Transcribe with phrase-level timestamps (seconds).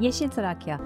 [0.00, 0.80] Yeşil Trakya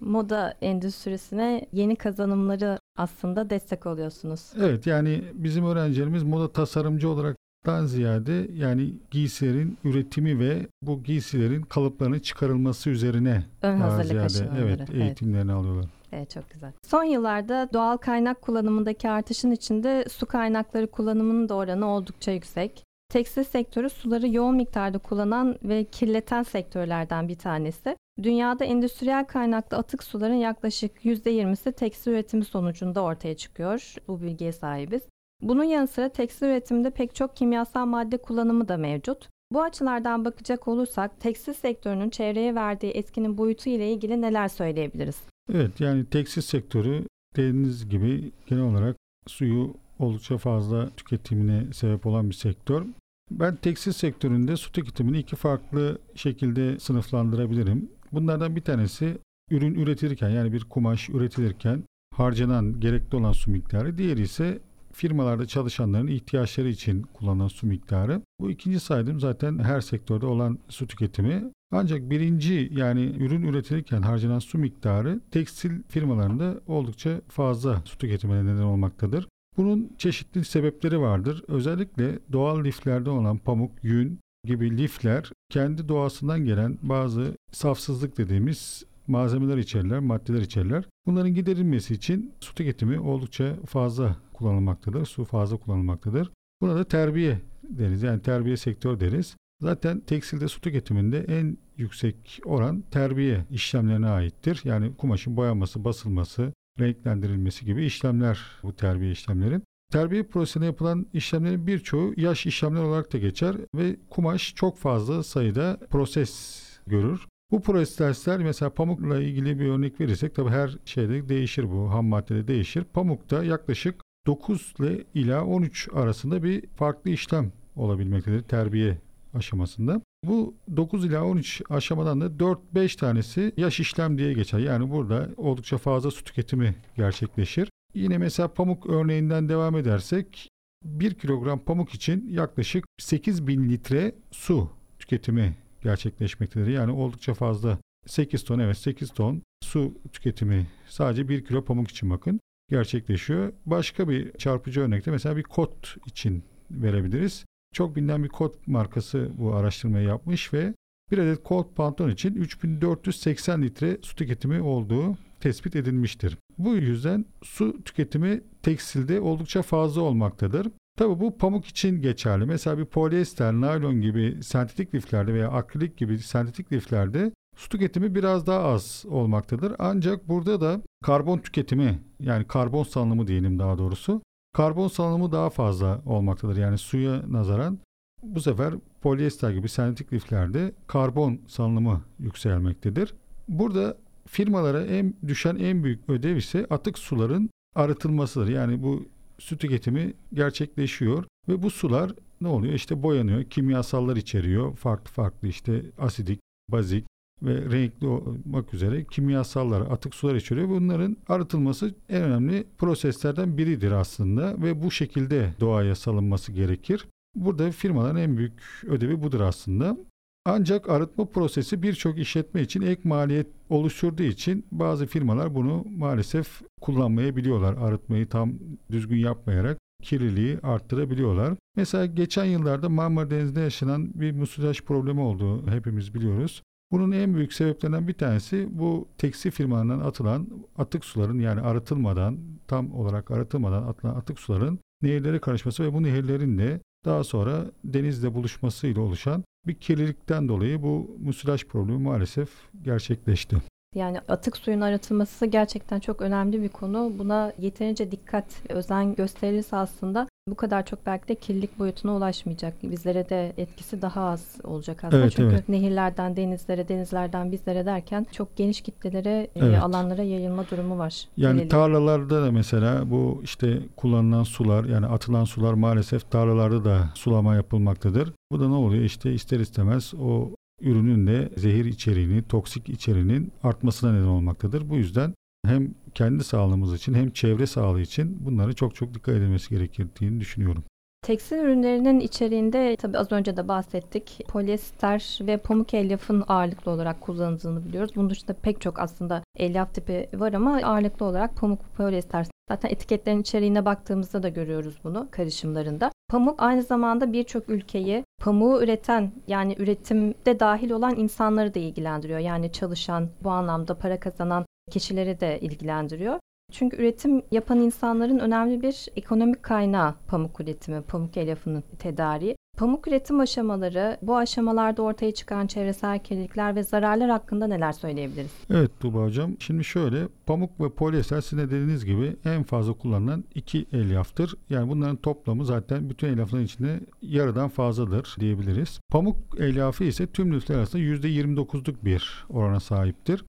[0.00, 4.52] Moda endüstrisine yeni kazanımları aslında destek oluyorsunuz.
[4.60, 7.36] Evet yani bizim öğrencilerimiz moda tasarımcı olarak
[7.66, 14.64] dan ziyade yani giysilerin üretimi ve bu giysilerin kalıplarının çıkarılması üzerine ön hazırlık aşamaları.
[14.64, 15.60] evet eğitimlerini evet.
[15.60, 15.90] alıyorlar.
[16.12, 16.72] Evet çok güzel.
[16.86, 22.84] Son yıllarda doğal kaynak kullanımındaki artışın içinde su kaynakları kullanımının da oranı oldukça yüksek.
[23.08, 27.96] Tekstil sektörü suları yoğun miktarda kullanan ve kirleten sektörlerden bir tanesi.
[28.22, 33.94] Dünyada endüstriyel kaynaklı atık suların yaklaşık %20'si tekstil üretimi sonucunda ortaya çıkıyor.
[34.08, 35.02] Bu bilgiye sahibiz.
[35.42, 39.28] Bunun yanı sıra tekstil üretiminde pek çok kimyasal madde kullanımı da mevcut.
[39.52, 45.22] Bu açılardan bakacak olursak tekstil sektörünün çevreye verdiği etkinin boyutu ile ilgili neler söyleyebiliriz?
[45.52, 47.04] Evet yani tekstil sektörü
[47.36, 52.86] dediğiniz gibi genel olarak suyu oldukça fazla tüketimine sebep olan bir sektör.
[53.30, 57.90] Ben tekstil sektöründe su tüketimini iki farklı şekilde sınıflandırabilirim.
[58.14, 59.18] Bunlardan bir tanesi
[59.50, 61.82] ürün üretilirken yani bir kumaş üretilirken
[62.14, 63.98] harcanan gerekli olan su miktarı.
[63.98, 64.58] Diğeri ise
[64.92, 68.22] firmalarda çalışanların ihtiyaçları için kullanılan su miktarı.
[68.40, 71.44] Bu ikinci saydığım zaten her sektörde olan su tüketimi.
[71.72, 78.62] Ancak birinci yani ürün üretilirken harcanan su miktarı tekstil firmalarında oldukça fazla su tüketimine neden
[78.62, 79.28] olmaktadır.
[79.56, 81.44] Bunun çeşitli sebepleri vardır.
[81.48, 89.56] Özellikle doğal liflerde olan pamuk, yün gibi lifler kendi doğasından gelen bazı safsızlık dediğimiz malzemeler
[89.56, 90.84] içerler, maddeler içerler.
[91.06, 95.06] Bunların giderilmesi için su tüketimi oldukça fazla kullanılmaktadır.
[95.06, 96.30] Su fazla kullanılmaktadır.
[96.60, 98.02] Buna da terbiye deriz.
[98.02, 99.36] Yani terbiye sektör deriz.
[99.60, 104.60] Zaten tekstilde su tüketiminde en yüksek oran terbiye işlemlerine aittir.
[104.64, 109.60] Yani kumaşın boyanması, basılması, renklendirilmesi gibi işlemler bu terbiye işlemleri.
[109.94, 115.78] Terbiye prosesinde yapılan işlemlerin birçoğu yaş işlemler olarak da geçer ve kumaş çok fazla sayıda
[115.90, 117.26] proses görür.
[117.50, 122.48] Bu prosesler mesela pamukla ilgili bir örnek verirsek tabii her şeyde değişir bu ham maddede
[122.48, 122.84] değişir.
[122.84, 128.98] Pamukta yaklaşık 9 ile ila 13 arasında bir farklı işlem olabilmektedir terbiye
[129.34, 130.00] aşamasında.
[130.24, 132.26] Bu 9 ila 13 aşamadan da
[132.74, 134.58] 4-5 tanesi yaş işlem diye geçer.
[134.58, 137.68] Yani burada oldukça fazla su tüketimi gerçekleşir.
[137.94, 140.48] Yine mesela pamuk örneğinden devam edersek
[140.84, 146.66] 1 kilogram pamuk için yaklaşık 8 bin litre su tüketimi gerçekleşmektedir.
[146.66, 152.10] Yani oldukça fazla 8 ton evet 8 ton su tüketimi sadece 1 kilo pamuk için
[152.10, 153.52] bakın gerçekleşiyor.
[153.66, 157.44] Başka bir çarpıcı örnekte mesela bir kot için verebiliriz.
[157.74, 160.74] Çok bilinen bir kot markası bu araştırmayı yapmış ve
[161.10, 166.38] bir adet kot pantolon için 3480 litre su tüketimi olduğu tespit edilmiştir.
[166.58, 170.68] Bu yüzden su tüketimi tekstilde oldukça fazla olmaktadır.
[170.98, 172.44] Tabii bu pamuk için geçerli.
[172.44, 178.46] Mesela bir polyester, naylon gibi sentetik liflerde veya akrilik gibi sentetik liflerde su tüketimi biraz
[178.46, 179.72] daha az olmaktadır.
[179.78, 184.22] Ancak burada da karbon tüketimi yani karbon salınımı diyelim daha doğrusu.
[184.52, 186.56] Karbon salınımı daha fazla olmaktadır.
[186.56, 187.78] Yani suya nazaran
[188.22, 193.14] bu sefer polyester gibi sentetik liflerde karbon salınımı yükselmektedir.
[193.48, 193.96] Burada
[194.34, 198.48] firmalara en düşen en büyük ödev ise atık suların arıtılmasıdır.
[198.48, 199.06] Yani bu
[199.38, 202.74] su tüketimi gerçekleşiyor ve bu sular ne oluyor?
[202.74, 204.76] İşte boyanıyor, kimyasallar içeriyor.
[204.76, 207.06] Farklı farklı işte asidik, bazik
[207.42, 210.68] ve renkli olmak üzere kimyasallar, atık sular içeriyor.
[210.68, 217.06] Bunların arıtılması en önemli proseslerden biridir aslında ve bu şekilde doğaya salınması gerekir.
[217.34, 218.52] Burada firmaların en büyük
[218.86, 219.96] ödevi budur aslında.
[220.46, 227.76] Ancak arıtma prosesi birçok işletme için ek maliyet oluşturduğu için bazı firmalar bunu maalesef kullanmayabiliyorlar.
[227.76, 228.52] Arıtmayı tam
[228.90, 231.54] düzgün yapmayarak kirliliği arttırabiliyorlar.
[231.76, 236.62] Mesela geçen yıllarda Marmara Denizi'nde yaşanan bir musilaj problemi oldu hepimiz biliyoruz.
[236.92, 240.48] Bunun en büyük sebeplerinden bir tanesi bu tekstil firmalarından atılan
[240.78, 246.58] atık suların yani arıtılmadan tam olarak arıtılmadan atılan atık suların nehirlere karışması ve bu nehirlerin
[246.58, 252.48] de daha sonra denizle buluşmasıyla oluşan bir kirlilikten dolayı bu musilaj problemi maalesef
[252.82, 253.56] gerçekleşti.
[253.94, 257.12] Yani atık suyun arıtılması gerçekten çok önemli bir konu.
[257.18, 262.74] Buna yeterince dikkat özen gösterilirse aslında bu kadar çok belki de kirlilik boyutuna ulaşmayacak.
[262.82, 265.22] Bizlere de etkisi daha az olacak aslında.
[265.22, 265.68] Evet, Çünkü evet.
[265.68, 269.82] nehirlerden denizlere, denizlerden bizlere derken çok geniş kitlelere, e, Evet.
[269.82, 271.24] alanlara yayılma durumu var.
[271.36, 271.68] Yani Kirliliğin.
[271.68, 278.32] tarlalarda da mesela bu işte kullanılan sular yani atılan sular maalesef tarlalarda da sulama yapılmaktadır.
[278.52, 279.04] Bu da ne oluyor?
[279.04, 280.50] İşte ister istemez o
[280.80, 284.90] ürünün de zehir içeriğini, toksik içeriğinin artmasına neden olmaktadır.
[284.90, 285.34] Bu yüzden
[285.66, 290.84] hem kendi sağlığımız için hem çevre sağlığı için bunlara çok çok dikkat edilmesi gerektiğini düşünüyorum.
[291.22, 294.40] Tekstil ürünlerinin içeriğinde tabii az önce de bahsettik.
[294.48, 298.10] Polyester ve pamuk elyafın ağırlıklı olarak kullanıldığını biliyoruz.
[298.16, 302.46] Bunun dışında pek çok aslında elyaf tipi var ama ağırlıklı olarak pamuk polyester.
[302.68, 306.10] Zaten etiketlerin içeriğine baktığımızda da görüyoruz bunu karışımlarında.
[306.34, 312.38] Pamuk aynı zamanda birçok ülkeyi pamuğu üreten yani üretimde dahil olan insanları da ilgilendiriyor.
[312.38, 316.38] Yani çalışan bu anlamda para kazanan kişileri de ilgilendiriyor.
[316.72, 322.56] Çünkü üretim yapan insanların önemli bir ekonomik kaynağı pamuk üretimi, pamuk elyafının tedariği.
[322.76, 328.50] Pamuk üretim aşamaları, bu aşamalarda ortaya çıkan çevresel kirlilikler ve zararlar hakkında neler söyleyebiliriz?
[328.70, 329.52] Evet Tuğba Hocam.
[329.58, 334.54] Şimdi şöyle pamuk ve polyester sizin de dediğiniz gibi en fazla kullanılan iki elyaftır.
[334.70, 339.00] Yani bunların toplamı zaten bütün elyafların içinde yarıdan fazladır diyebiliriz.
[339.10, 343.44] Pamuk elyafı ise tüm lifler arasında %29'luk bir orana sahiptir.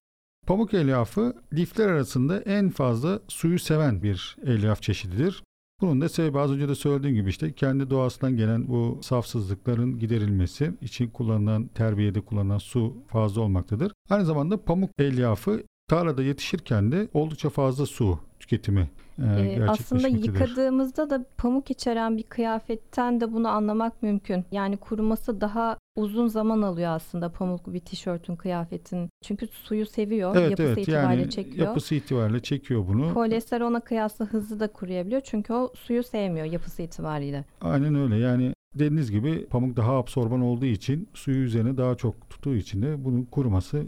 [0.46, 5.42] Pamuk elyafı lifler arasında en fazla suyu seven bir elyaf çeşididir.
[5.80, 10.72] Bunun da sebebi az önce de söylediğim gibi işte kendi doğasından gelen bu safsızlıkların giderilmesi
[10.80, 13.92] için kullanılan terbiyede kullanılan su fazla olmaktadır.
[14.10, 21.24] Aynı zamanda pamuk elyafı tarlada yetişirken de oldukça fazla su tüketimi e, aslında yıkadığımızda da
[21.36, 24.44] pamuk içeren bir kıyafetten de bunu anlamak mümkün.
[24.52, 29.08] Yani kuruması daha uzun zaman alıyor aslında pamuk bir tişörtün, kıyafetin.
[29.24, 31.66] Çünkü suyu seviyor, Evet yapısı evet itibariyle yani çekiyor.
[31.66, 33.14] yapısı itibariyle çekiyor bunu.
[33.14, 37.44] Polyester ona kıyasla hızlı da kuruyabiliyor çünkü o suyu sevmiyor yapısı itibariyle.
[37.60, 42.54] Aynen öyle yani dediğiniz gibi pamuk daha absorban olduğu için suyu üzerine daha çok tuttuğu
[42.54, 43.84] için de bunun kuruması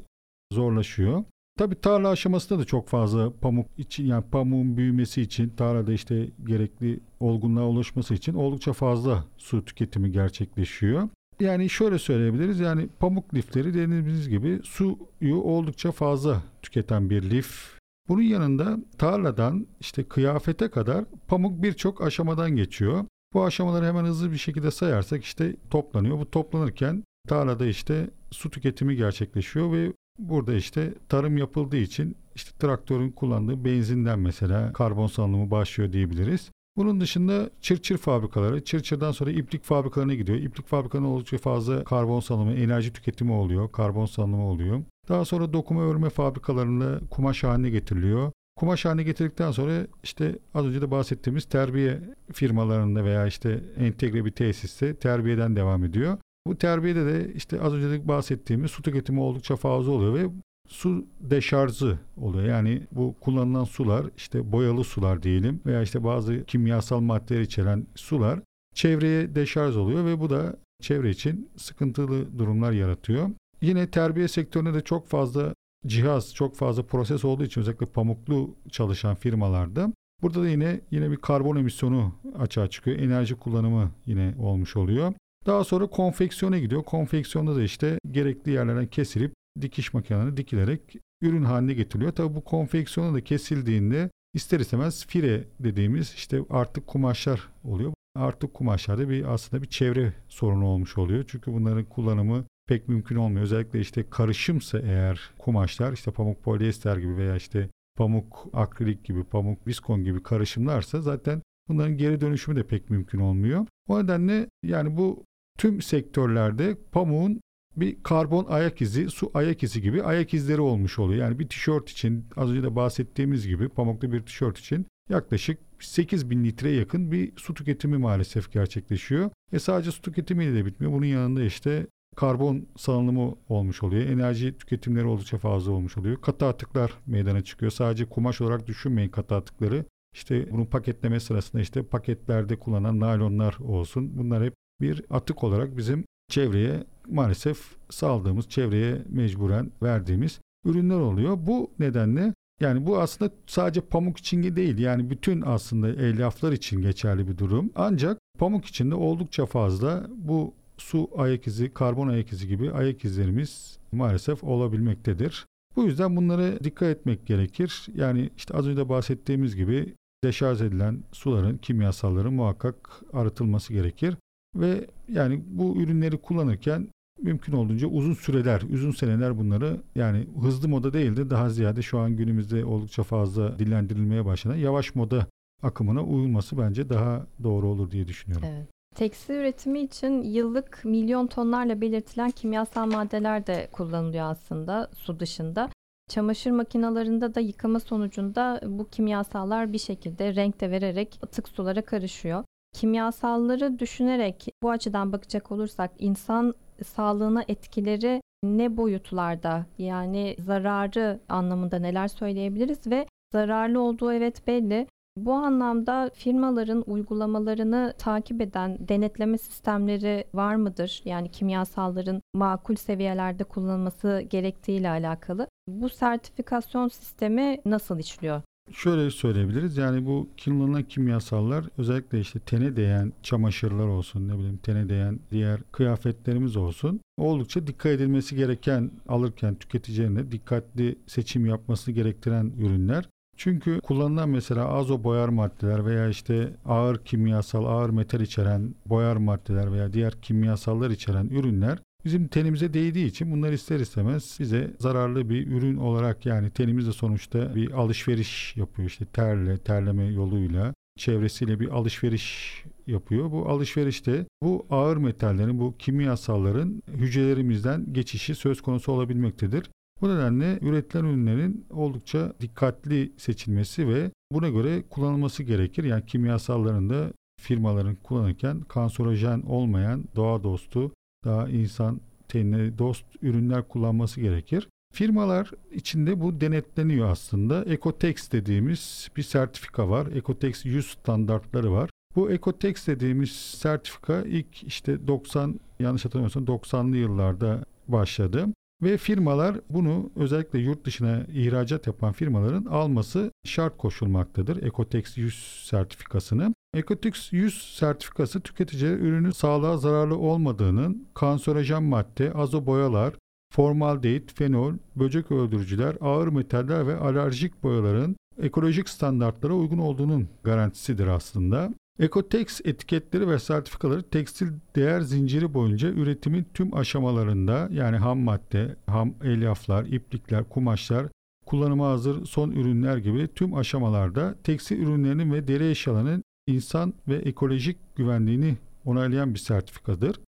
[0.53, 1.25] zorlaşıyor.
[1.59, 7.01] Tabi tarla aşamasında da çok fazla pamuk için yani pamuğun büyümesi için tarlada işte gerekli
[7.21, 11.09] olgunluğa ulaşması için oldukça fazla su tüketimi gerçekleşiyor.
[11.41, 17.79] Yani şöyle söyleyebiliriz yani pamuk lifleri dediğimiz gibi suyu oldukça fazla tüketen bir lif.
[18.09, 23.05] Bunun yanında tarladan işte kıyafete kadar pamuk birçok aşamadan geçiyor.
[23.35, 26.19] Bu aşamaları hemen hızlı bir şekilde sayarsak işte toplanıyor.
[26.19, 33.11] Bu toplanırken tarlada işte su tüketimi gerçekleşiyor ve burada işte tarım yapıldığı için işte traktörün
[33.11, 36.51] kullandığı benzinden mesela karbon salınımı başlıyor diyebiliriz.
[36.77, 40.39] Bunun dışında çırçır fabrikaları, çırçırdan sonra iplik fabrikalarına gidiyor.
[40.39, 44.83] İplik fabrikalarına oldukça fazla karbon salımı, enerji tüketimi oluyor, karbon salımı oluyor.
[45.09, 48.33] Daha sonra dokuma örme fabrikalarında kumaş haline getiriliyor.
[48.57, 52.01] Kumaş haline getirdikten sonra işte az önce de bahsettiğimiz terbiye
[52.33, 56.19] firmalarında veya işte entegre bir tesiste terbiyeden devam ediyor.
[56.49, 60.31] Bu terbiyede de işte az önce de bahsettiğimiz su tüketimi oldukça fazla oluyor ve
[60.69, 62.45] su deşarjı oluyor.
[62.45, 68.41] Yani bu kullanılan sular işte boyalı sular diyelim veya işte bazı kimyasal maddeler içeren sular
[68.75, 73.31] çevreye deşarj oluyor ve bu da çevre için sıkıntılı durumlar yaratıyor.
[73.63, 75.55] Yine terbiye sektöründe de çok fazla
[75.87, 81.17] cihaz, çok fazla proses olduğu için özellikle pamuklu çalışan firmalarda burada da yine yine bir
[81.17, 82.99] karbon emisyonu açığa çıkıyor.
[82.99, 85.13] Enerji kullanımı yine olmuş oluyor.
[85.47, 86.83] Daha sonra konfeksiyona gidiyor.
[86.83, 90.81] Konfeksiyonda da işte gerekli yerlerden kesilip dikiş makinelerine dikilerek
[91.23, 92.13] ürün haline getiriliyor.
[92.13, 97.93] Tabii bu konfeksiyona da kesildiğinde ister istemez fire dediğimiz işte artık kumaşlar oluyor.
[98.17, 101.25] artık kumaşlarda bir aslında bir çevre sorunu olmuş oluyor.
[101.29, 103.43] Çünkü bunların kullanımı pek mümkün olmuyor.
[103.43, 109.67] Özellikle işte karışımsa eğer kumaşlar işte pamuk polyester gibi veya işte pamuk akrilik gibi, pamuk
[109.67, 113.67] viskon gibi karışımlarsa zaten bunların geri dönüşümü de pek mümkün olmuyor.
[113.89, 115.25] O nedenle yani bu
[115.59, 117.41] tüm sektörlerde pamuğun
[117.77, 121.21] bir karbon ayak izi, su ayak izi gibi ayak izleri olmuş oluyor.
[121.21, 126.31] Yani bir tişört için az önce de bahsettiğimiz gibi pamuklu bir tişört için yaklaşık 8
[126.31, 129.31] bin litre yakın bir su tüketimi maalesef gerçekleşiyor.
[129.53, 130.93] Ve sadece su tüketimiyle de bitmiyor.
[130.93, 134.03] Bunun yanında işte karbon salınımı olmuş oluyor.
[134.03, 136.21] Enerji tüketimleri oldukça fazla olmuş oluyor.
[136.21, 137.73] Katı atıklar meydana çıkıyor.
[137.73, 139.85] Sadece kumaş olarak düşünmeyin katı atıkları.
[140.19, 144.19] İşte bunun paketleme sırasında işte paketlerde kullanılan naylonlar olsun.
[144.19, 147.59] Bunlar hep bir atık olarak bizim çevreye maalesef
[147.91, 151.39] saldığımız, çevreye mecburen verdiğimiz ürünler oluyor.
[151.41, 157.29] Bu nedenle yani bu aslında sadece pamuk için değil yani bütün aslında elyaflar için geçerli
[157.29, 157.71] bir durum.
[157.75, 163.79] Ancak pamuk içinde oldukça fazla bu su ayak izi, karbon ayak izi gibi ayak izlerimiz
[163.93, 165.47] maalesef olabilmektedir.
[165.77, 167.87] Bu yüzden bunlara dikkat etmek gerekir.
[167.95, 169.95] Yani işte az önce bahsettiğimiz gibi
[170.25, 174.17] deşarj edilen suların, kimyasalların muhakkak arıtılması gerekir.
[174.57, 176.89] Ve yani bu ürünleri kullanırken
[177.23, 181.99] mümkün olduğunca uzun süreler, uzun seneler bunları yani hızlı moda değil de daha ziyade şu
[181.99, 185.27] an günümüzde oldukça fazla dillendirilmeye başlanan yavaş moda
[185.63, 188.49] akımına uyulması bence daha doğru olur diye düşünüyorum.
[188.53, 188.69] Evet.
[188.95, 195.71] Tekstil üretimi için yıllık milyon tonlarla belirtilen kimyasal maddeler de kullanılıyor aslında su dışında.
[196.09, 202.45] Çamaşır makinalarında da yıkama sonucunda bu kimyasallar bir şekilde renk de vererek atık sulara karışıyor.
[202.73, 212.09] Kimyasalları düşünerek bu açıdan bakacak olursak insan sağlığına etkileri ne boyutlarda yani zararı anlamında neler
[212.09, 214.87] söyleyebiliriz ve zararlı olduğu evet belli
[215.25, 221.03] bu anlamda firmaların uygulamalarını takip eden denetleme sistemleri var mıdır?
[221.05, 225.49] Yani kimyasalların makul seviyelerde kullanılması gerektiği ile alakalı.
[225.69, 228.43] Bu sertifikasyon sistemi nasıl işliyor?
[228.73, 234.89] Şöyle söyleyebiliriz yani bu kullanılan kimyasallar özellikle işte tene değen çamaşırlar olsun ne bileyim tene
[234.89, 243.09] değen diğer kıyafetlerimiz olsun oldukça dikkat edilmesi gereken alırken tüketicilerine dikkatli seçim yapması gerektiren ürünler.
[243.39, 249.73] Çünkü kullanılan mesela azo boyar maddeler veya işte ağır kimyasal, ağır metal içeren boyar maddeler
[249.73, 255.47] veya diğer kimyasallar içeren ürünler bizim tenimize değdiği için bunlar ister istemez bize zararlı bir
[255.47, 262.65] ürün olarak yani tenimizde sonuçta bir alışveriş yapıyor işte terle, terleme yoluyla çevresiyle bir alışveriş
[262.87, 263.31] yapıyor.
[263.31, 269.71] Bu alışverişte bu ağır metallerin, bu kimyasalların hücrelerimizden geçişi söz konusu olabilmektedir.
[270.01, 275.85] Bu nedenle üretilen ürünlerin oldukça dikkatli seçilmesi ve buna göre kullanılması gerekir.
[275.85, 280.93] Yani kimyasalların da firmaların kullanırken kanserojen olmayan doğa dostu,
[281.25, 284.69] daha insan tenine dost ürünler kullanması gerekir.
[284.95, 287.65] Firmalar içinde bu denetleniyor aslında.
[287.65, 290.07] Ecotex dediğimiz bir sertifika var.
[290.07, 291.91] Ecotex 100 standartları var.
[292.17, 298.47] Bu Ecotex dediğimiz sertifika ilk işte 90 yanlış hatırlamıyorsam 90'lı yıllarda başladı.
[298.83, 304.63] Ve firmalar bunu özellikle yurt dışına ihracat yapan firmaların alması şart koşulmaktadır.
[304.63, 306.55] Ecotex 100 sertifikasını.
[306.75, 313.15] Ecotex 100 sertifikası tüketiciye ürünün sağlığa zararlı olmadığının kanserojen madde, azo boyalar,
[313.55, 321.75] formaldehit, fenol, böcek öldürücüler, ağır metaller ve alerjik boyaların ekolojik standartlara uygun olduğunun garantisidir aslında.
[321.99, 329.15] Ecotex etiketleri ve sertifikaları tekstil değer zinciri boyunca üretimin tüm aşamalarında yani ham madde, ham
[329.25, 331.07] elyaflar, iplikler, kumaşlar,
[331.47, 337.97] kullanıma hazır son ürünler gibi tüm aşamalarda tekstil ürünlerinin ve deri eşyalarının insan ve ekolojik
[337.97, 340.21] güvenliğini onaylayan bir sertifikadır.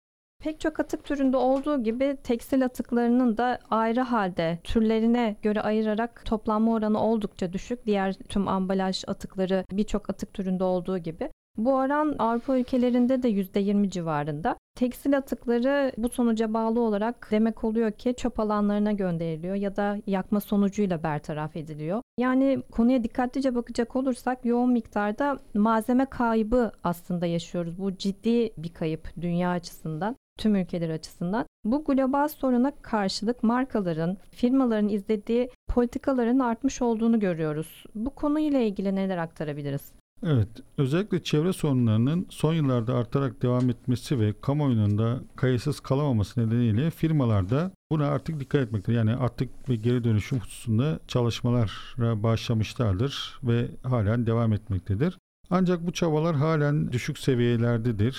[0.44, 6.72] Pek çok atık türünde olduğu gibi tekstil atıklarının da ayrı halde türlerine göre ayırarak toplanma
[6.72, 7.86] oranı oldukça düşük.
[7.86, 11.30] Diğer tüm ambalaj atıkları birçok atık türünde olduğu gibi.
[11.58, 14.58] Bu oran Avrupa ülkelerinde de %20 civarında.
[14.76, 20.40] Tekstil atıkları bu sonuca bağlı olarak demek oluyor ki çöp alanlarına gönderiliyor ya da yakma
[20.40, 22.02] sonucuyla bertaraf ediliyor.
[22.18, 27.80] Yani konuya dikkatlice bakacak olursak yoğun miktarda malzeme kaybı aslında yaşıyoruz.
[27.80, 31.46] Bu ciddi bir kayıp dünya açısından tüm ülkeler açısından.
[31.66, 37.84] Bu global soruna karşılık markaların, firmaların izlediği politikaların artmış olduğunu görüyoruz.
[37.96, 39.92] Bu konuyla ilgili neler aktarabiliriz?
[40.28, 46.90] Evet, özellikle çevre sorunlarının son yıllarda artarak devam etmesi ve kamuoyunun da kayıtsız kalamaması nedeniyle
[46.92, 48.94] firmalarda buna artık dikkat etmektir.
[48.94, 55.18] Yani artık bir geri dönüşüm hususunda çalışmalara başlamışlardır ve halen devam etmektedir.
[55.50, 58.18] Ancak bu çabalar halen düşük seviyelerdedir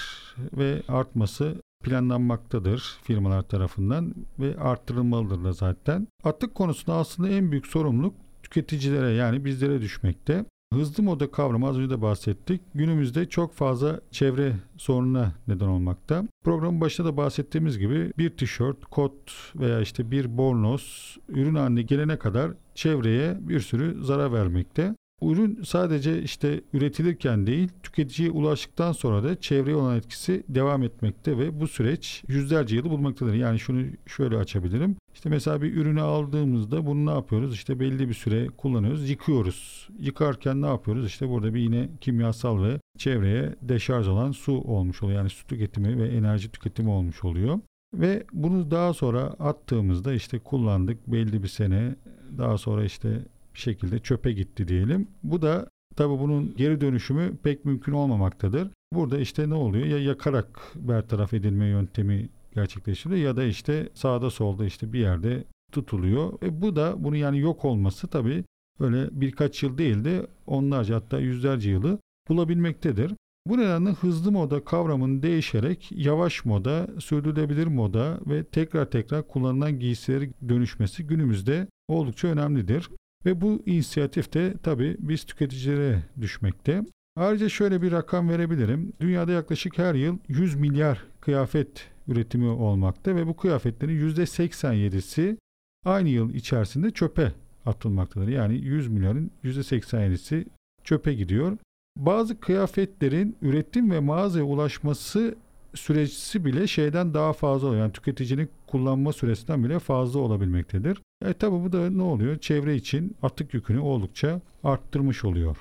[0.56, 6.08] ve artması planlanmaktadır firmalar tarafından ve arttırılmalıdır da zaten.
[6.24, 10.44] Atık konusunda aslında en büyük sorumluluk tüketicilere yani bizlere düşmekte.
[10.76, 12.60] Hızlı moda kavramı az önce de bahsettik.
[12.74, 16.24] Günümüzde çok fazla çevre sorununa neden olmakta.
[16.44, 19.12] Programın başında da bahsettiğimiz gibi bir tişört, kot
[19.56, 24.94] veya işte bir bornoz ürün haline gelene kadar çevreye bir sürü zarar vermekte.
[25.22, 31.60] Ürün sadece işte üretilirken değil, tüketiciye ulaştıktan sonra da çevreye olan etkisi devam etmekte ve
[31.60, 33.34] bu süreç yüzlerce yılı bulmaktadır.
[33.34, 34.96] Yani şunu şöyle açabilirim.
[35.14, 37.54] İşte mesela bir ürünü aldığımızda bunu ne yapıyoruz?
[37.54, 39.88] İşte belli bir süre kullanıyoruz, yıkıyoruz.
[39.98, 41.06] Yıkarken ne yapıyoruz?
[41.06, 45.18] İşte burada bir yine kimyasal ve çevreye deşarj olan su olmuş oluyor.
[45.18, 47.58] Yani su tüketimi ve enerji tüketimi olmuş oluyor.
[47.94, 51.94] Ve bunu daha sonra attığımızda işte kullandık belli bir sene
[52.38, 53.22] daha sonra işte
[53.56, 55.08] bir şekilde çöpe gitti diyelim.
[55.22, 58.68] Bu da tabi bunun geri dönüşümü pek mümkün olmamaktadır.
[58.92, 59.86] Burada işte ne oluyor?
[59.86, 66.42] Ya yakarak bertaraf edilme yöntemi gerçekleştiriyor ya da işte sağda solda işte bir yerde tutuluyor.
[66.42, 68.44] E bu da bunu yani yok olması tabi
[68.80, 73.12] böyle birkaç yıl değil de onlarca hatta yüzlerce yılı bulabilmektedir.
[73.46, 80.32] Bu nedenle hızlı moda kavramının değişerek yavaş moda, sürdürülebilir moda ve tekrar tekrar kullanılan giysileri
[80.48, 82.90] dönüşmesi günümüzde oldukça önemlidir.
[83.26, 86.82] Ve bu inisiyatif de tabii biz tüketicilere düşmekte.
[87.16, 88.92] Ayrıca şöyle bir rakam verebilirim.
[89.00, 95.36] Dünyada yaklaşık her yıl 100 milyar kıyafet üretimi olmakta ve bu kıyafetlerin %87'si
[95.84, 97.32] aynı yıl içerisinde çöpe
[97.66, 98.28] atılmaktadır.
[98.28, 100.46] Yani 100 milyarın %87'si
[100.84, 101.58] çöpe gidiyor.
[101.96, 105.34] Bazı kıyafetlerin üretim ve mağazaya ulaşması
[105.74, 107.82] süresi bile şeyden daha fazla oluyor.
[107.82, 110.98] Yani tüketicinin kullanma süresinden bile fazla olabilmektedir.
[111.24, 112.38] E tabi bu da ne oluyor?
[112.38, 115.56] Çevre için atık yükünü oldukça arttırmış oluyor.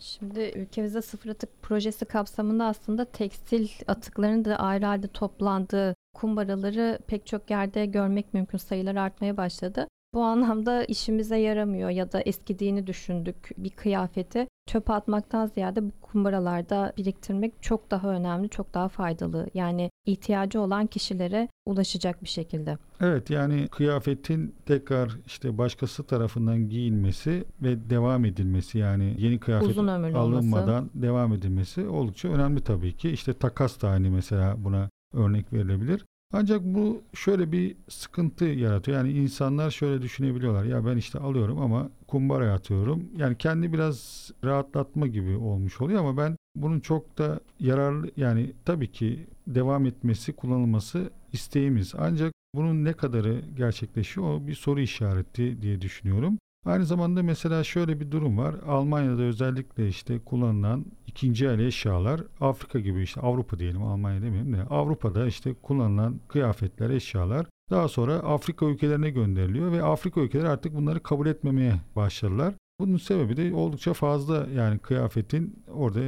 [0.00, 7.26] Şimdi ülkemizde sıfır atık projesi kapsamında aslında tekstil atıklarının da ayrı halde toplandığı kumbaraları pek
[7.26, 8.58] çok yerde görmek mümkün.
[8.58, 9.88] Sayılar artmaya başladı.
[10.14, 16.92] Bu anlamda işimize yaramıyor ya da eskidiğini düşündük bir kıyafeti çöpe atmaktan ziyade bu kumbaralarda
[16.96, 19.46] biriktirmek çok daha önemli, çok daha faydalı.
[19.54, 22.78] Yani ihtiyacı olan kişilere ulaşacak bir şekilde.
[23.00, 29.86] Evet yani kıyafetin tekrar işte başkası tarafından giyilmesi ve devam edilmesi yani yeni kıyafet Uzun
[29.86, 31.02] alınmadan olması.
[31.02, 33.10] devam edilmesi oldukça önemli tabii ki.
[33.10, 36.04] İşte takas da hani mesela buna örnek verilebilir.
[36.32, 38.98] Ancak bu şöyle bir sıkıntı yaratıyor.
[38.98, 40.64] Yani insanlar şöyle düşünebiliyorlar.
[40.64, 43.04] Ya ben işte alıyorum ama kumbaraya atıyorum.
[43.16, 48.92] Yani kendi biraz rahatlatma gibi olmuş oluyor ama ben bunun çok da yararlı yani tabii
[48.92, 51.94] ki devam etmesi, kullanılması isteğimiz.
[51.98, 56.38] Ancak bunun ne kadarı gerçekleşiyor o bir soru işareti diye düşünüyorum.
[56.66, 58.54] Aynı zamanda mesela şöyle bir durum var.
[58.66, 64.62] Almanya'da özellikle işte kullanılan ikinci el eşyalar Afrika gibi işte Avrupa diyelim Almanya demeyelim de
[64.62, 71.02] Avrupa'da işte kullanılan kıyafetler, eşyalar daha sonra Afrika ülkelerine gönderiliyor ve Afrika ülkeleri artık bunları
[71.02, 72.54] kabul etmemeye başladılar.
[72.80, 76.00] Bunun sebebi de oldukça fazla yani kıyafetin orada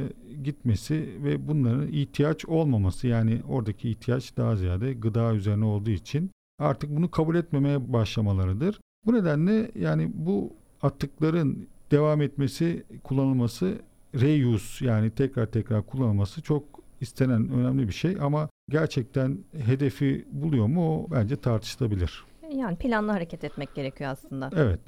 [0.43, 6.89] gitmesi ve bunların ihtiyaç olmaması yani oradaki ihtiyaç daha ziyade gıda üzerine olduğu için artık
[6.89, 8.79] bunu kabul etmemeye başlamalarıdır.
[9.05, 13.77] Bu nedenle yani bu atıkların devam etmesi, kullanılması
[14.15, 16.63] reuse yani tekrar tekrar kullanılması çok
[17.01, 22.23] istenen önemli bir şey ama gerçekten hedefi buluyor mu o bence tartışılabilir.
[22.55, 24.49] Yani planlı hareket etmek gerekiyor aslında.
[24.55, 24.79] Evet.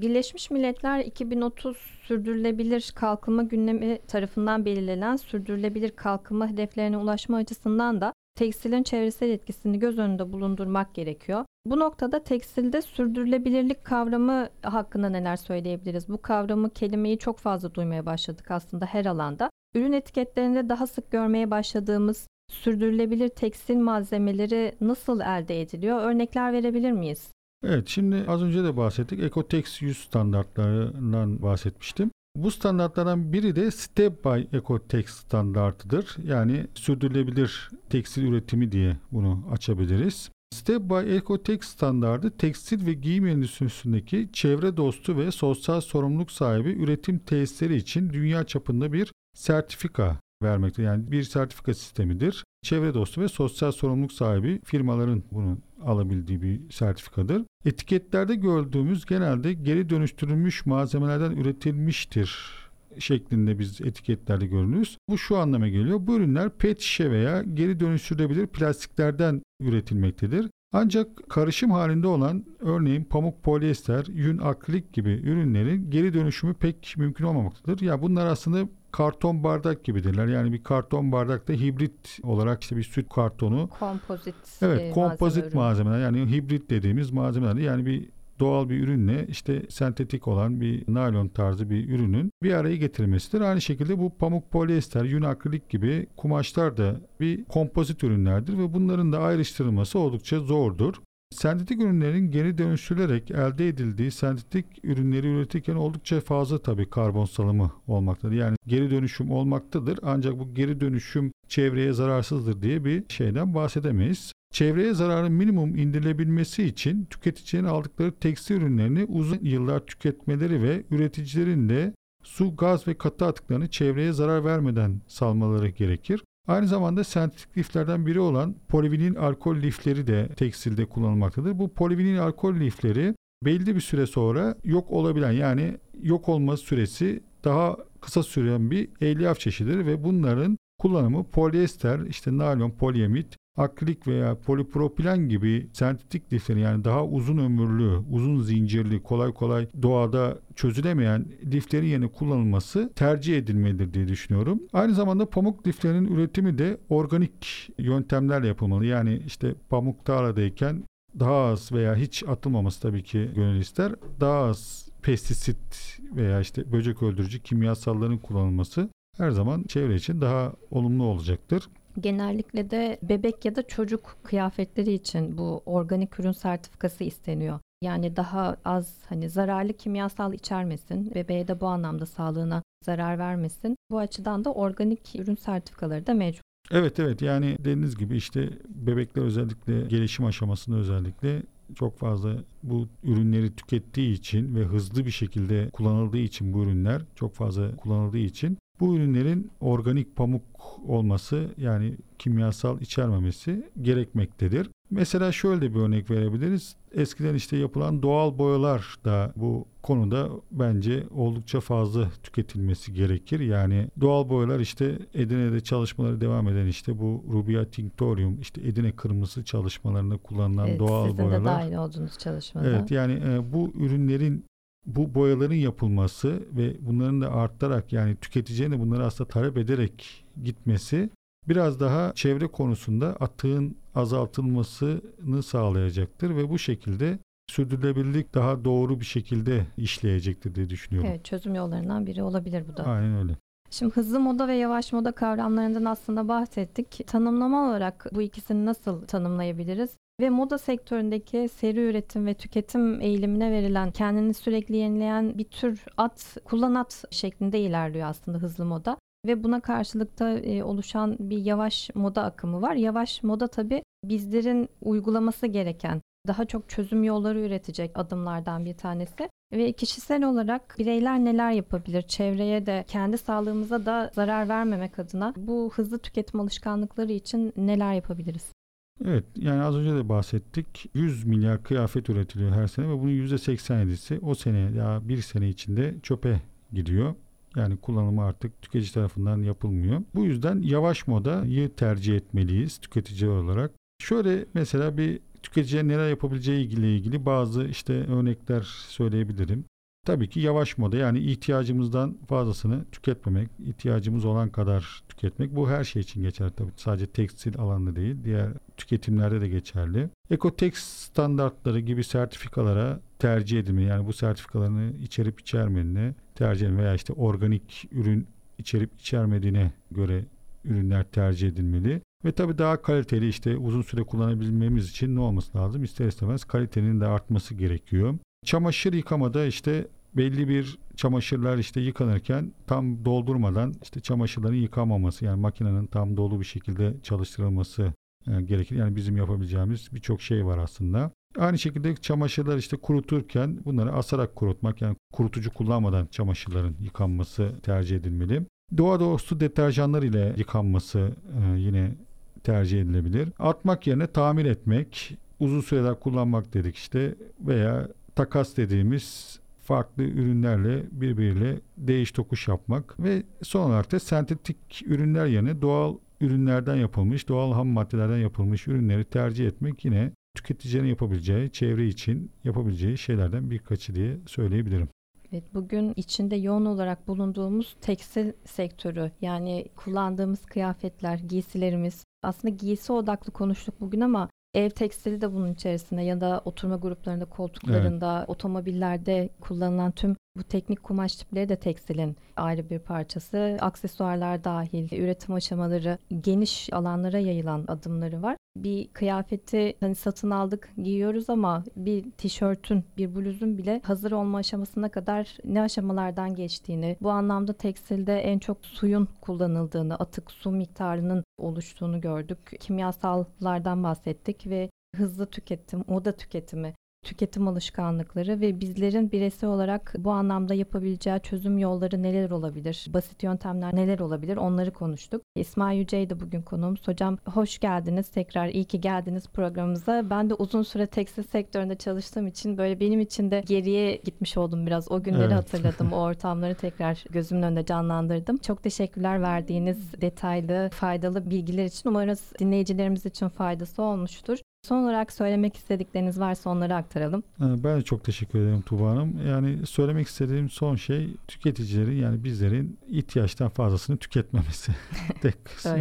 [0.00, 8.82] Birleşmiş Milletler 2030 sürdürülebilir kalkınma gündemi tarafından belirlenen sürdürülebilir kalkınma hedeflerine ulaşma açısından da tekstilin
[8.82, 11.44] çevresel etkisini göz önünde bulundurmak gerekiyor.
[11.66, 16.08] Bu noktada tekstilde sürdürülebilirlik kavramı hakkında neler söyleyebiliriz?
[16.08, 19.50] Bu kavramı, kelimeyi çok fazla duymaya başladık aslında her alanda.
[19.74, 26.00] Ürün etiketlerinde daha sık görmeye başladığımız sürdürülebilir tekstil malzemeleri nasıl elde ediliyor?
[26.00, 27.32] Örnekler verebilir miyiz?
[27.64, 29.20] Evet şimdi az önce de bahsettik.
[29.22, 32.10] Ecotex 100 standartlarından bahsetmiştim.
[32.36, 36.16] Bu standartlardan biri de Step by Ecotex standartıdır.
[36.24, 40.30] Yani sürdürülebilir tekstil üretimi diye bunu açabiliriz.
[40.50, 47.18] Step by Ecotex standardı tekstil ve giyim endüstrisindeki çevre dostu ve sosyal sorumluluk sahibi üretim
[47.18, 50.82] tesisleri için dünya çapında bir sertifika vermekte.
[50.82, 52.44] Yani bir sertifika sistemidir.
[52.62, 57.42] Çevre dostu ve sosyal sorumluluk sahibi firmaların bunu alabildiği bir sertifikadır.
[57.64, 62.56] Etiketlerde gördüğümüz genelde geri dönüştürülmüş malzemelerden üretilmiştir
[62.98, 64.98] şeklinde biz etiketlerde görünürüz.
[65.08, 65.98] Bu şu anlama geliyor.
[66.00, 70.50] Bu ürünler pet şişe veya geri dönüştürülebilir plastiklerden üretilmektedir.
[70.72, 77.24] Ancak karışım halinde olan örneğin pamuk polyester, yün akrilik gibi ürünlerin geri dönüşümü pek mümkün
[77.24, 77.80] olmamaktadır.
[77.80, 80.26] Ya bunlar aslında karton bardak gibidirler.
[80.26, 83.68] Yani bir karton bardakta hibrit olarak işte bir süt kartonu.
[83.78, 84.34] Kompozit.
[84.62, 87.56] Evet, e, kompozit malzeme malzemeler yani hibrit dediğimiz malzemeler.
[87.56, 88.08] Yani bir
[88.40, 93.40] doğal bir ürünle işte sentetik olan bir naylon tarzı bir ürünün bir araya getirilmesidir.
[93.40, 99.12] Aynı şekilde bu pamuk polyester, yün akrilik gibi kumaşlar da bir kompozit ürünlerdir ve bunların
[99.12, 100.94] da ayrıştırılması oldukça zordur.
[101.36, 108.34] Sentetik ürünlerin geri dönüştürülerek elde edildiği sentetik ürünleri üretirken oldukça fazla tabii karbon salımı olmaktadır.
[108.34, 114.32] Yani geri dönüşüm olmaktadır ancak bu geri dönüşüm çevreye zararsızdır diye bir şeyden bahsedemeyiz.
[114.52, 121.94] Çevreye zararın minimum indirilebilmesi için tüketicinin aldıkları tekstil ürünlerini uzun yıllar tüketmeleri ve üreticilerin de
[122.22, 126.22] su, gaz ve katı atıklarını çevreye zarar vermeden salmaları gerekir.
[126.48, 131.58] Aynı zamanda sentetik liflerden biri olan polivinil alkol lifleri de tekstilde kullanılmaktadır.
[131.58, 137.76] Bu polivinil alkol lifleri belli bir süre sonra yok olabilen yani yok olma süresi daha
[138.00, 145.28] kısa süren bir elyaf çeşididir ve bunların kullanımı polyester, işte naylon, polyamit, akrilik veya polipropilen
[145.28, 152.08] gibi sentetik liflerin yani daha uzun ömürlü, uzun zincirli, kolay kolay doğada çözülemeyen liflerin yerine
[152.08, 154.60] kullanılması tercih edilmelidir diye düşünüyorum.
[154.72, 158.86] Aynı zamanda pamuk liflerinin üretimi de organik yöntemlerle yapılmalı.
[158.86, 160.84] Yani işte pamuk tarladayken
[161.20, 163.92] daha az veya hiç atılmaması tabii ki gönül ister.
[164.20, 171.04] Daha az pestisit veya işte böcek öldürücü kimyasalların kullanılması her zaman çevre için daha olumlu
[171.04, 171.68] olacaktır.
[172.00, 177.60] Genellikle de bebek ya da çocuk kıyafetleri için bu organik ürün sertifikası isteniyor.
[177.82, 183.76] Yani daha az hani zararlı kimyasal içermesin, bebeğe de bu anlamda sağlığına zarar vermesin.
[183.90, 186.42] Bu açıdan da organik ürün sertifikaları da mevcut.
[186.70, 191.42] Evet evet yani dediğiniz gibi işte bebekler özellikle gelişim aşamasında özellikle
[191.74, 197.34] çok fazla bu ürünleri tükettiği için ve hızlı bir şekilde kullanıldığı için bu ürünler çok
[197.34, 200.42] fazla kullanıldığı için bu ürünlerin organik pamuk
[200.86, 204.70] olması yani kimyasal içermemesi gerekmektedir.
[204.90, 206.76] Mesela şöyle bir örnek verebiliriz.
[206.94, 213.40] Eskiden işte yapılan doğal boyalar da bu konuda bence oldukça fazla tüketilmesi gerekir.
[213.40, 219.44] Yani doğal boyalar işte Edirne'de çalışmaları devam eden işte bu Rubia tinctorium işte Edirne kırmızı
[219.44, 221.60] çalışmalarında kullanılan evet, doğal sizin boyalar.
[221.60, 222.68] Sizin de dahil olduğunuz çalışmada.
[222.68, 224.44] Evet yani e, bu ürünlerin
[224.86, 231.10] bu boyaların yapılması ve bunların da artarak yani tüketicinin de bunları aslında talep ederek gitmesi
[231.48, 237.18] biraz daha çevre konusunda atığın azaltılmasını sağlayacaktır ve bu şekilde
[237.50, 241.10] sürdürülebilirlik daha doğru bir şekilde işleyecektir diye düşünüyorum.
[241.10, 242.84] Evet çözüm yollarından biri olabilir bu da.
[242.84, 243.36] Aynen öyle.
[243.70, 247.06] Şimdi hızlı moda ve yavaş moda kavramlarından aslında bahsettik.
[247.06, 249.90] Tanımlama olarak bu ikisini nasıl tanımlayabiliriz?
[250.20, 256.36] Ve moda sektöründeki seri üretim ve tüketim eğilimine verilen kendini sürekli yenileyen bir tür at,
[256.44, 258.98] kullan at şeklinde ilerliyor aslında hızlı moda.
[259.26, 262.74] Ve buna karşılıkta e, oluşan bir yavaş moda akımı var.
[262.74, 269.28] Yavaş moda tabii bizlerin uygulaması gereken daha çok çözüm yolları üretecek adımlardan bir tanesi.
[269.52, 272.02] Ve kişisel olarak bireyler neler yapabilir?
[272.02, 278.55] Çevreye de kendi sağlığımıza da zarar vermemek adına bu hızlı tüketim alışkanlıkları için neler yapabiliriz?
[279.04, 280.90] Evet yani az önce de bahsettik.
[280.94, 285.94] 100 milyar kıyafet üretiliyor her sene ve bunun %87'si o sene ya bir sene içinde
[286.02, 286.40] çöpe
[286.72, 287.14] gidiyor.
[287.56, 290.02] Yani kullanımı artık tüketici tarafından yapılmıyor.
[290.14, 293.70] Bu yüzden yavaş modayı tercih etmeliyiz tüketici olarak.
[294.02, 299.64] Şöyle mesela bir tüketiciye neler yapabileceği ile ilgili bazı işte örnekler söyleyebilirim.
[300.06, 305.56] Tabii ki yavaş moda yani ihtiyacımızdan fazlasını tüketmemek, ihtiyacımız olan kadar tüketmek.
[305.56, 306.70] Bu her şey için geçerli tabii.
[306.76, 310.08] Sadece tekstil alanında değil, diğer tüketimlerde de geçerli.
[310.30, 313.86] Ekotex standartları gibi sertifikalara tercih edilmeli.
[313.86, 318.26] Yani bu sertifikalarını içerip içermediğine tercih edilmeli veya işte organik ürün
[318.58, 320.24] içerip içermediğine göre
[320.64, 322.02] ürünler tercih edilmeli.
[322.24, 325.84] Ve tabii daha kaliteli işte uzun süre kullanabilmemiz için ne olması lazım?
[325.84, 328.14] İster istemez kalitenin de artması gerekiyor.
[328.44, 335.86] Çamaşır yıkamada işte belli bir çamaşırlar işte yıkanırken tam doldurmadan işte çamaşırların yıkamaması yani makinenin
[335.86, 337.92] tam dolu bir şekilde çalıştırılması
[338.28, 338.76] e, gerekir.
[338.76, 341.10] Yani bizim yapabileceğimiz birçok şey var aslında.
[341.38, 348.42] Aynı şekilde çamaşırlar işte kuruturken bunları asarak kurutmak yani kurutucu kullanmadan çamaşırların yıkanması tercih edilmeli.
[348.76, 351.94] Doğa dostu deterjanlar ile yıkanması e, yine
[352.42, 353.28] tercih edilebilir.
[353.38, 361.60] Atmak yerine tamir etmek, uzun süreler kullanmak dedik işte veya takas dediğimiz farklı ürünlerle birbiriyle
[361.76, 367.68] değiş tokuş yapmak ve son olarak da sentetik ürünler yerine doğal ürünlerden yapılmış, doğal ham
[367.68, 374.88] maddelerden yapılmış ürünleri tercih etmek yine tüketicinin yapabileceği, çevre için yapabileceği şeylerden birkaçı diye söyleyebilirim.
[375.32, 383.32] Evet, bugün içinde yoğun olarak bulunduğumuz tekstil sektörü yani kullandığımız kıyafetler, giysilerimiz aslında giysi odaklı
[383.32, 389.92] konuştuk bugün ama ev tekstili de bunun içerisinde ya da oturma gruplarında, koltuklarında, otomobillerde kullanılan
[389.92, 393.56] tüm bu teknik kumaş tipleri de tekstilin ayrı bir parçası.
[393.60, 398.36] Aksesuarlar dahil, üretim aşamaları geniş alanlara yayılan adımları var.
[398.56, 404.88] Bir kıyafeti hani satın aldık, giyiyoruz ama bir tişörtün, bir bluzun bile hazır olma aşamasına
[404.88, 412.00] kadar ne aşamalardan geçtiğini, bu anlamda tekstilde en çok suyun kullanıldığını, atık su miktarının oluştuğunu
[412.00, 412.56] gördük.
[412.60, 416.74] Kimyasallardan bahsettik ve hızlı tüketim, oda tüketimi
[417.06, 422.86] tüketim alışkanlıkları ve bizlerin bireysel olarak bu anlamda yapabileceği çözüm yolları neler olabilir?
[422.88, 424.36] Basit yöntemler neler olabilir?
[424.36, 425.22] Onları konuştuk.
[425.36, 426.88] İsmail Yüce'yi de bugün konuğumuz.
[426.88, 428.08] Hocam hoş geldiniz.
[428.08, 430.10] Tekrar iyi ki geldiniz programımıza.
[430.10, 434.66] Ben de uzun süre tekstil sektöründe çalıştığım için böyle benim için de geriye gitmiş oldum
[434.66, 434.90] biraz.
[434.90, 435.32] O günleri evet.
[435.32, 435.92] hatırladım.
[435.92, 438.36] o ortamları tekrar gözümün önünde canlandırdım.
[438.36, 441.88] Çok teşekkürler verdiğiniz detaylı, faydalı bilgiler için.
[441.88, 444.38] Umarız dinleyicilerimiz için faydası olmuştur.
[444.62, 447.22] Son olarak söylemek istedikleriniz varsa onları aktaralım.
[447.40, 449.26] Ee, ben de çok teşekkür ederim Tuba Hanım.
[449.28, 454.72] Yani söylemek istediğim son şey tüketicilerin yani bizlerin ihtiyaçtan fazlasını tüketmemesi.
[455.22, 455.36] Tek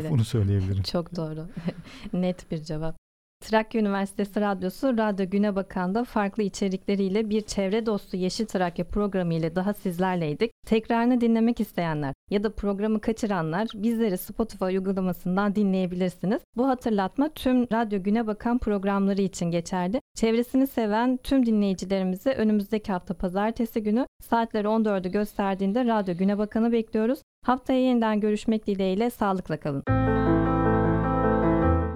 [0.09, 0.83] bunu söyleyebilirim.
[0.83, 1.47] Çok doğru.
[2.13, 3.04] Net bir cevap.
[3.45, 9.55] Trakya Üniversitesi Radyosu Radyo Güne Bakan'da farklı içerikleriyle bir çevre dostu Yeşil Trakya programı ile
[9.55, 10.51] daha sizlerleydik.
[10.65, 16.41] Tekrarını dinlemek isteyenler ya da programı kaçıranlar bizleri Spotify uygulamasından dinleyebilirsiniz.
[16.57, 20.01] Bu hatırlatma tüm Radyo Güne Bakan programları için geçerli.
[20.15, 27.19] Çevresini seven tüm dinleyicilerimizi önümüzdeki hafta pazartesi günü saatleri 14'ü gösterdiğinde Radyo Güne Bakan'ı bekliyoruz.
[27.45, 29.83] Haftaya yeniden görüşmek dileğiyle sağlıkla kalın.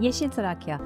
[0.02, 0.82] Yeşil Trakya